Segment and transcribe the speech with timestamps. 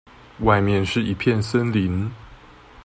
[0.41, 2.09] 外面是一片森林